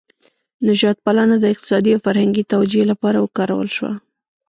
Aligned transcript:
نژاد 0.67 0.97
پالنه 1.05 1.35
د 1.39 1.45
اقتصادي 1.53 1.91
او 1.93 1.99
فرهنګي 2.05 2.43
توجیه 2.53 2.85
لپاره 2.91 3.17
وکارول 3.19 3.69
شوه. 3.75 3.91